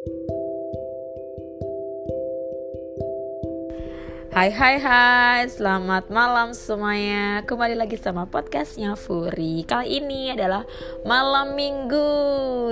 [0.00, 0.08] Hai
[4.48, 7.44] hai hai, selamat malam semuanya.
[7.44, 9.60] Kembali lagi sama podcastnya Furi.
[9.68, 10.64] Kali ini adalah
[11.04, 12.08] malam minggu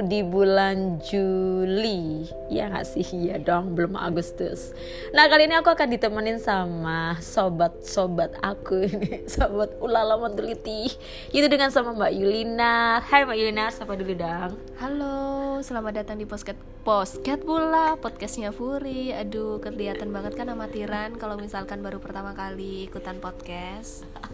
[0.08, 3.04] di bulan Juli Ya gak sih?
[3.04, 4.72] Ya dong, belum Agustus.
[5.12, 10.88] Nah kali ini aku akan ditemenin sama sobat-sobat aku ini Sobat ulala menteliti.
[11.28, 13.04] Itu dengan sama Mbak Yulina.
[13.04, 14.56] Hai Mbak Yulina, sapa dulu dong.
[14.80, 16.56] Halo, selamat datang di Posket
[16.88, 19.12] Posket pula, podcastnya Furi.
[19.12, 24.08] Aduh, kelihatan banget kan amatiran kalau misalkan baru pertama kali ikutan podcast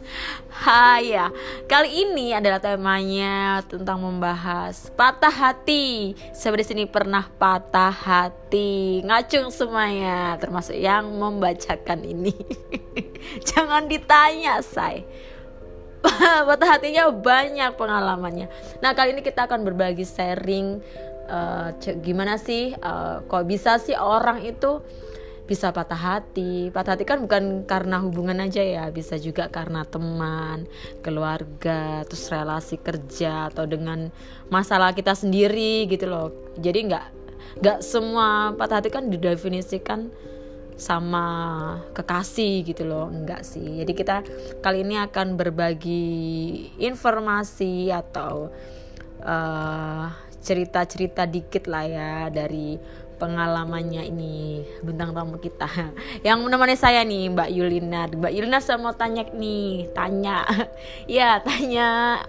[0.54, 1.34] Hai ya,
[1.66, 6.14] kali ini adalah temanya tentang membahas patah hati.
[6.14, 9.02] Di sini pernah patah hati?
[9.02, 12.32] Ngacung semuanya, termasuk yang membacakan ini.
[13.50, 15.04] Jangan ditanya, say.
[16.48, 18.48] patah hatinya banyak pengalamannya.
[18.84, 20.80] Nah kali ini kita akan berbagi sharing
[21.28, 21.72] uh,
[22.04, 24.84] gimana sih, uh, kok bisa sih orang itu
[25.44, 26.72] bisa patah hati.
[26.72, 30.64] Patah hati kan bukan karena hubungan aja ya, bisa juga karena teman,
[31.04, 34.08] keluarga, terus relasi kerja atau dengan
[34.48, 36.32] masalah kita sendiri gitu loh.
[36.56, 37.06] Jadi nggak
[37.60, 40.10] nggak semua patah hati kan didefinisikan
[40.74, 41.26] sama
[41.94, 44.16] kekasih gitu loh enggak sih jadi kita
[44.58, 46.10] kali ini akan berbagi
[46.82, 48.50] informasi atau
[49.22, 50.10] uh,
[50.44, 52.76] cerita-cerita dikit lah ya dari
[53.18, 55.68] pengalamannya ini bintang tamu kita.
[56.26, 58.10] Yang menemani saya nih Mbak Yulina.
[58.10, 60.44] Mbak Yulina saya mau tanya nih tanya.
[61.10, 62.22] Ya tanya.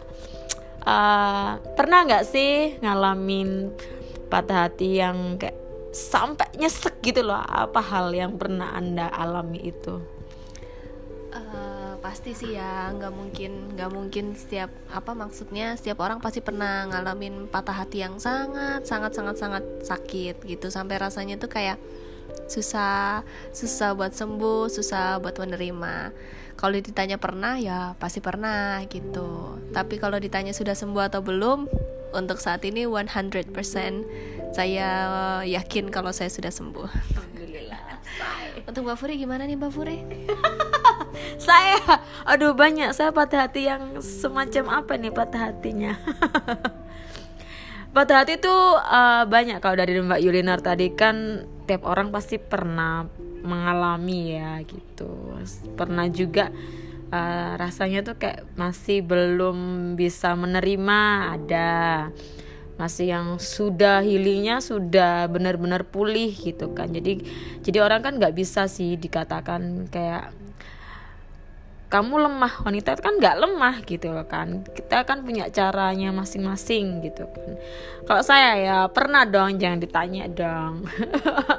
[0.85, 3.73] Uh, pernah nggak sih ngalamin
[4.29, 5.57] patah hati yang kayak
[5.95, 7.39] sampai nyesek gitu loh?
[7.39, 9.95] Apa hal yang pernah anda alami itu?
[11.31, 16.85] Uh, pasti sih ya nggak mungkin nggak mungkin setiap apa maksudnya setiap orang pasti pernah
[16.85, 20.69] ngalamin patah hati yang sangat sangat sangat sangat sakit gitu.
[20.69, 21.81] Sampai rasanya tuh kayak
[22.45, 26.13] susah susah buat sembuh susah buat menerima.
[26.53, 29.57] Kalau ditanya pernah ya pasti pernah gitu.
[29.73, 31.65] Tapi kalau ditanya sudah sembuh atau belum
[32.13, 33.49] untuk saat ini 100%
[34.53, 34.87] saya
[35.41, 36.85] yakin kalau saya sudah sembuh.
[37.17, 37.97] Alhamdulillah.
[38.69, 39.97] Untuk Mbak Furi gimana nih Mbak Furi
[41.45, 42.91] saya aduh banyak.
[42.97, 45.93] Saya patah hati yang semacam apa nih patah hatinya?
[47.95, 49.63] Patah hati itu uh, banyak.
[49.63, 53.07] Kalau dari Mbak Yulinar tadi kan tiap orang pasti pernah
[53.39, 55.39] mengalami ya gitu.
[55.79, 56.51] Pernah juga
[57.15, 59.55] uh, rasanya tuh kayak masih belum
[59.95, 60.99] bisa menerima.
[61.39, 61.71] Ada
[62.75, 66.91] masih yang sudah healingnya sudah benar-benar pulih gitu kan.
[66.91, 67.23] Jadi
[67.63, 70.35] jadi orang kan nggak bisa sih dikatakan kayak
[71.85, 74.65] kamu lemah wanita itu kan nggak lemah gitu loh kan.
[74.65, 77.55] Kita kan punya caranya masing-masing gitu kan.
[78.05, 80.85] Kalau saya ya pernah dong jangan ditanya dong.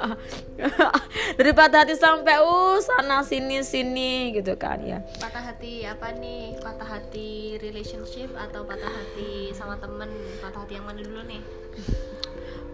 [1.37, 4.99] Dari patah hati sampai uh sana sini sini gitu kan ya.
[5.19, 6.59] Patah hati apa nih?
[6.59, 10.11] Patah hati relationship atau patah hati sama temen?
[10.43, 11.41] Patah hati yang mana dulu nih?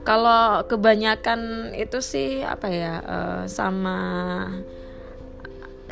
[0.04, 4.00] Kalau kebanyakan itu sih apa ya uh, sama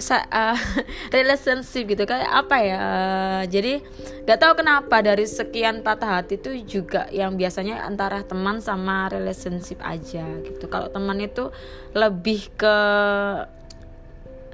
[0.10, 0.58] uh,
[1.16, 3.84] relationship gitu kayak apa ya uh, jadi
[4.26, 9.82] nggak tahu kenapa dari sekian patah hati itu juga yang biasanya antara teman sama relationship
[9.82, 10.66] aja gitu.
[10.70, 11.50] Kalau teman itu
[11.94, 12.78] lebih ke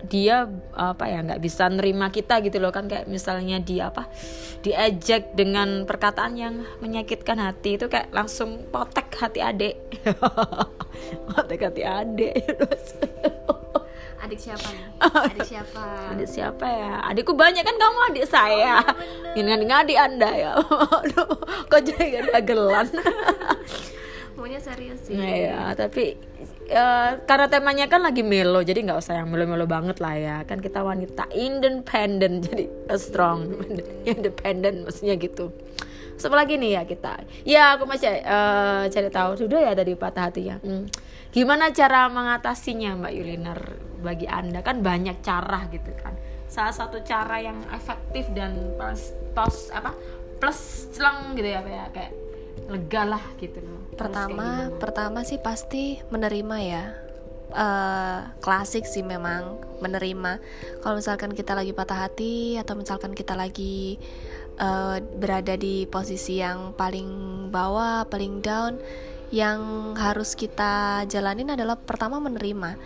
[0.06, 0.46] dia
[0.78, 4.06] apa ya nggak bisa nerima kita gitu loh kan kayak misalnya dia apa
[4.62, 9.76] diajak dengan perkataan yang menyakitkan hati itu kayak langsung potek hati adik.
[11.30, 12.42] Potek hati adik
[14.28, 14.68] adik siapa?
[14.76, 14.86] Nih
[15.32, 15.84] adik siapa?
[16.12, 16.94] Adik siapa ya?
[17.08, 18.84] Adikku banyak kan kamu adik saya.
[18.84, 20.52] Oh, ini adik adik anda ya.
[21.00, 21.32] Aduh,
[21.72, 22.88] kok jadi gelan?
[24.38, 25.18] Maunya serius sih.
[25.18, 26.14] Nah, ya tapi
[26.70, 30.38] uh, karena temanya kan lagi melo jadi nggak usah yang melo-melo banget lah ya.
[30.46, 32.68] Kan kita wanita independent jadi
[33.00, 33.64] strong
[34.06, 34.86] independent.
[34.86, 35.50] maksudnya gitu.
[36.18, 37.14] Siapa lagi nih ya kita.
[37.46, 40.90] Ya aku masih uh, cari tahu sudah ya dari patah hati ya hmm.
[41.34, 43.60] gimana cara mengatasinya Mbak Yulinar
[44.08, 44.64] bagi anda.
[44.64, 46.16] Kan banyak cara gitu kan.
[46.48, 49.92] Salah satu cara yang efektif dan plus tos apa
[50.40, 52.14] plus celang gitu ya kayak kayak
[52.72, 53.60] lega lah gitu.
[53.60, 56.86] Loh pertama pertama sih pasti menerima ya.
[57.48, 60.44] Uh, klasik sih memang menerima.
[60.84, 63.96] Kalau misalkan kita lagi patah hati atau misalkan kita lagi
[64.60, 67.08] uh, berada di posisi yang paling
[67.48, 68.76] bawah, paling down,
[69.28, 72.80] yang harus kita jalanin adalah pertama menerima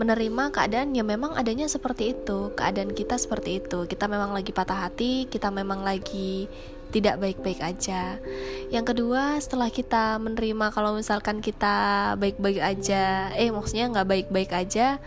[0.00, 4.88] menerima keadaan yang memang adanya seperti itu keadaan kita seperti itu kita memang lagi patah
[4.88, 6.48] hati kita memang lagi
[6.94, 8.22] tidak baik-baik aja.
[8.70, 15.02] Yang kedua, setelah kita menerima kalau misalkan kita baik-baik aja, eh maksudnya nggak baik-baik aja.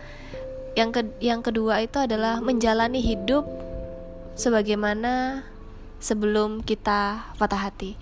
[0.76, 3.48] Yang ke yang kedua itu adalah menjalani hidup
[4.36, 5.42] sebagaimana
[5.96, 7.96] sebelum kita patah hati.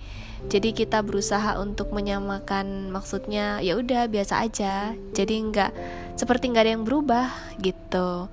[0.45, 4.93] Jadi kita berusaha untuk menyamakan maksudnya ya udah biasa aja.
[5.17, 5.71] Jadi nggak
[6.13, 8.29] seperti nggak ada yang berubah gitu.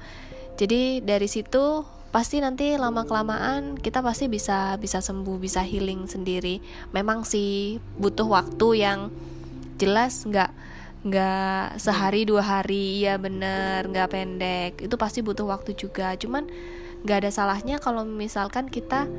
[0.61, 1.83] Jadi dari situ
[2.15, 6.63] pasti nanti lama kelamaan kita pasti bisa bisa sembuh bisa healing sendiri
[6.95, 9.11] memang sih butuh waktu yang
[9.83, 10.47] jelas nggak
[11.05, 16.47] nggak sehari dua hari ya bener nggak pendek itu pasti butuh waktu juga cuman
[17.03, 19.11] nggak ada salahnya kalau misalkan kita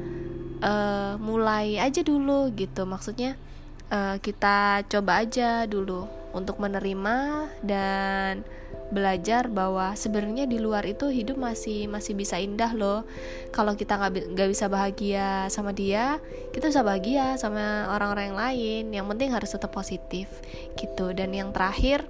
[0.62, 2.86] uh, mulai aja dulu gitu.
[2.88, 3.36] Maksudnya
[3.92, 8.44] uh, kita coba aja dulu untuk menerima dan
[8.92, 13.08] belajar bahwa sebenarnya di luar itu hidup masih masih bisa indah loh.
[13.50, 16.22] Kalau kita nggak nggak bisa bahagia sama dia
[16.54, 18.84] kita bisa bahagia sama orang-orang yang lain.
[18.94, 20.30] Yang penting harus tetap positif
[20.78, 21.16] gitu.
[21.16, 22.06] Dan yang terakhir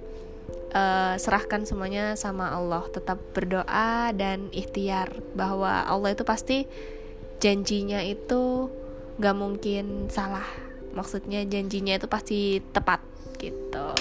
[0.76, 2.84] uh, serahkan semuanya sama Allah.
[2.92, 6.68] Tetap berdoa dan ikhtiar bahwa Allah itu pasti
[7.38, 8.70] janjinya itu
[9.20, 10.46] nggak mungkin salah.
[10.96, 13.04] Maksudnya janjinya itu pasti tepat
[13.36, 13.92] gitu.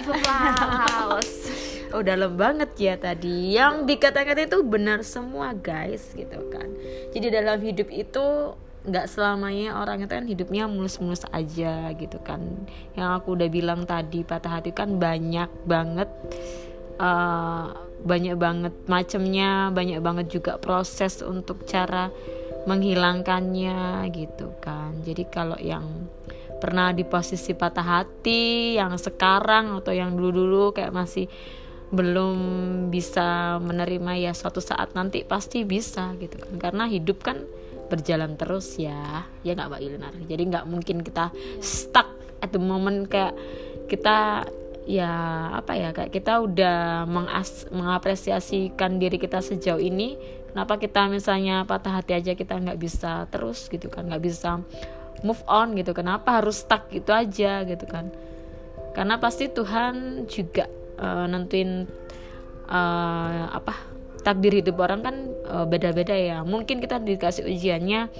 [0.00, 3.54] Applause oh dalam banget ya tadi.
[3.54, 6.68] Yang dikatakan itu benar semua guys gitu kan.
[7.14, 12.40] Jadi dalam hidup itu nggak selamanya orang itu kan hidupnya mulus-mulus aja gitu kan.
[12.96, 16.08] Yang aku udah bilang tadi patah hati kan banyak banget
[16.96, 22.08] uh, banyak banget macamnya banyak banget juga proses untuk cara
[22.64, 25.00] menghilangkannya gitu kan.
[25.00, 26.08] Jadi kalau yang
[26.60, 31.24] pernah di posisi patah hati yang sekarang atau yang dulu-dulu kayak masih
[31.90, 32.36] belum
[32.92, 36.54] bisa menerima ya suatu saat nanti pasti bisa gitu kan.
[36.60, 37.40] Karena hidup kan
[37.90, 42.06] berjalan terus ya ya nggak mbak Yulinar jadi nggak mungkin kita stuck
[42.38, 43.34] at the moment kayak
[43.90, 44.46] kita
[44.90, 45.12] ya
[45.54, 50.18] apa ya kayak kita udah mengas mengapresiasikan diri kita sejauh ini
[50.50, 54.58] kenapa kita misalnya patah hati aja kita nggak bisa terus gitu kan nggak bisa
[55.22, 58.08] move on gitu kenapa harus stuck gitu aja gitu kan?
[58.96, 60.66] Karena pasti Tuhan juga
[60.98, 61.86] uh, nentuin
[62.66, 63.74] uh, apa
[64.20, 65.16] takdir hidup orang kan
[65.46, 66.42] uh, beda-beda ya.
[66.42, 68.10] Mungkin kita dikasih ujiannya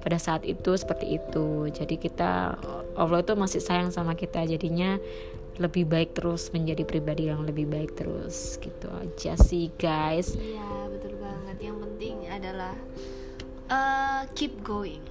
[0.00, 1.68] pada saat itu seperti itu.
[1.68, 2.56] Jadi kita
[2.96, 4.96] Allah itu masih sayang sama kita jadinya
[5.58, 10.34] lebih baik terus menjadi pribadi yang lebih baik terus gitu aja sih guys.
[10.34, 11.56] Iya betul banget.
[11.62, 12.74] Yang penting adalah
[13.70, 15.02] uh, keep going.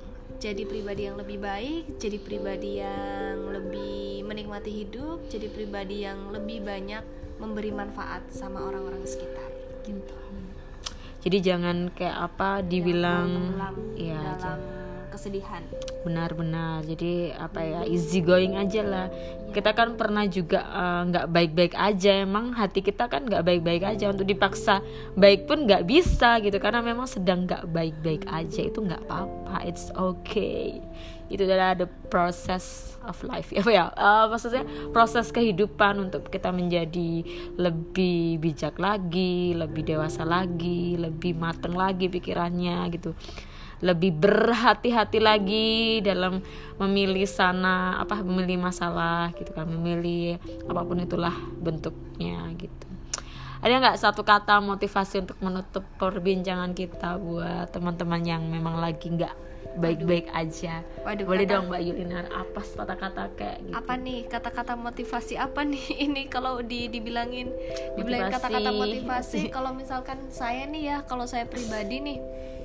[0.44, 6.60] Jadi pribadi yang lebih baik, jadi pribadi yang lebih menikmati hidup, jadi pribadi yang lebih
[6.68, 7.00] banyak
[7.40, 9.48] memberi manfaat sama orang-orang sekitar
[9.88, 10.20] gitu.
[11.24, 13.56] Jadi jangan kayak apa dibilang
[13.96, 14.83] ya dalam
[15.14, 15.62] kesedihan.
[16.02, 16.82] Benar-benar.
[16.84, 19.08] Jadi apa ya easy going aja lah.
[19.14, 19.54] Ya.
[19.54, 22.12] Kita kan pernah juga eh, nggak uh, baik-baik aja.
[22.26, 24.82] Emang hati kita kan nggak baik-baik aja untuk dipaksa
[25.14, 29.64] baik pun nggak bisa gitu karena memang sedang nggak baik-baik aja itu nggak apa-apa.
[29.70, 30.82] It's okay.
[31.30, 34.64] Itu adalah the process of life ya ya uh, maksudnya
[34.96, 37.24] proses kehidupan untuk kita menjadi
[37.60, 43.12] lebih bijak lagi lebih dewasa lagi lebih mateng lagi pikirannya gitu
[43.84, 46.40] lebih berhati-hati lagi dalam
[46.80, 50.40] memilih sana apa memilih masalah gitu kan memilih
[50.72, 52.88] apa pun itulah bentuknya gitu
[53.64, 59.54] ada nggak satu kata motivasi untuk menutup perbincangan kita buat teman-teman yang memang lagi nggak
[59.78, 60.86] baik-baik aja.
[61.02, 63.74] Waduh, Boleh kata, dong Mbak Yulinar apa kata-kata kayak gitu.
[63.74, 67.50] Apa nih kata-kata motivasi apa nih ini kalau di dibilangin
[67.98, 72.18] dibilangin kata-kata motivasi kalau misalkan saya nih ya kalau saya pribadi nih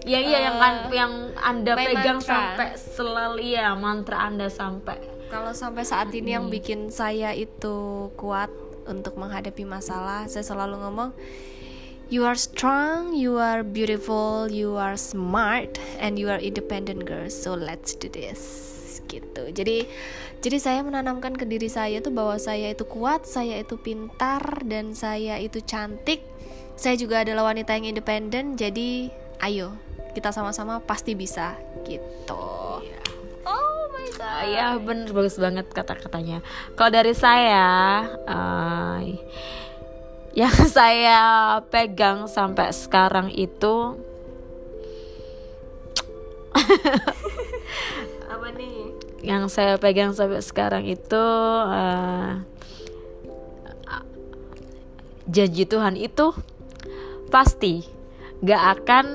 [0.09, 2.33] Ya iya uh, yang kan yang Anda pegang mantra.
[2.33, 6.37] sampai selalu ya mantra Anda sampai kalau sampai saat ini hmm.
[6.41, 8.49] yang bikin saya itu kuat
[8.89, 11.13] untuk menghadapi masalah, saya selalu ngomong
[12.09, 17.29] You are strong, you are beautiful, you are smart, and you are independent girl.
[17.29, 18.41] So let's do this.
[19.13, 19.53] Gitu.
[19.53, 19.85] Jadi,
[20.41, 24.97] jadi saya menanamkan ke diri saya tuh bahwa saya itu kuat, saya itu pintar, dan
[24.97, 26.25] saya itu cantik.
[26.81, 28.57] Saya juga adalah wanita yang independen.
[28.57, 29.13] Jadi,
[29.45, 29.77] ayo
[30.19, 31.55] kita sama-sama pasti bisa.
[31.87, 32.47] Gitu.
[32.83, 33.07] Yeah.
[33.47, 34.43] Oh my god.
[34.51, 36.43] Ya bener bagus banget kata-katanya.
[36.75, 38.03] Kalau dari saya.
[38.27, 38.99] Uh,
[40.39, 43.99] yang saya pegang sampai sekarang itu
[48.33, 48.95] apa nih
[49.27, 51.25] yang saya pegang sampai sekarang itu
[51.67, 52.39] uh,
[55.27, 56.31] janji Tuhan itu
[57.35, 57.98] pasti
[58.45, 59.07] gak akan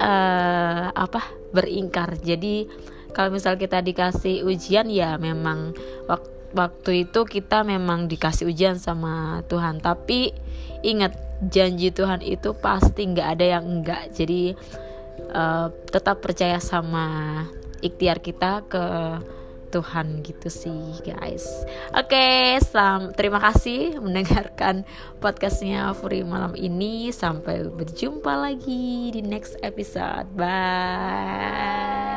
[0.00, 1.22] uh, apa
[1.54, 2.18] beringkar.
[2.20, 2.66] Jadi
[3.12, 5.76] kalau misal kita dikasih ujian ya memang
[6.08, 9.80] waktu waktu itu kita memang dikasih ujian sama Tuhan.
[9.80, 10.32] Tapi
[10.84, 14.54] ingat janji Tuhan itu pasti nggak ada yang enggak jadi
[15.34, 17.06] uh, tetap percaya sama
[17.82, 18.84] ikhtiar kita ke
[19.72, 21.48] Tuhan gitu sih guys.
[21.96, 22.60] Oke okay,
[23.16, 24.84] terima kasih mendengarkan
[25.24, 27.08] podcastnya Furi malam ini.
[27.08, 30.28] Sampai berjumpa lagi di next episode.
[30.36, 32.11] Bye